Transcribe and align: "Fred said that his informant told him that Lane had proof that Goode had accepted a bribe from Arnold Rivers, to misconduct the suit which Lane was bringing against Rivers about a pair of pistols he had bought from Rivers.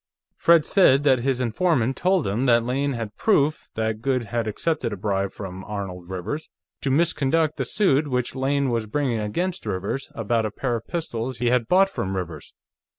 "Fred 0.35 0.65
said 0.65 1.03
that 1.03 1.19
his 1.19 1.39
informant 1.39 1.95
told 1.95 2.25
him 2.25 2.47
that 2.47 2.63
Lane 2.65 2.93
had 2.93 3.15
proof 3.17 3.67
that 3.75 4.01
Goode 4.01 4.23
had 4.23 4.47
accepted 4.47 4.91
a 4.91 4.97
bribe 4.97 5.31
from 5.31 5.63
Arnold 5.63 6.09
Rivers, 6.09 6.49
to 6.81 6.89
misconduct 6.89 7.57
the 7.57 7.65
suit 7.65 8.07
which 8.07 8.33
Lane 8.33 8.71
was 8.71 8.87
bringing 8.87 9.19
against 9.19 9.63
Rivers 9.63 10.11
about 10.15 10.47
a 10.47 10.49
pair 10.49 10.75
of 10.75 10.87
pistols 10.87 11.37
he 11.37 11.49
had 11.51 11.67
bought 11.67 11.87
from 11.87 12.15
Rivers. 12.17 12.51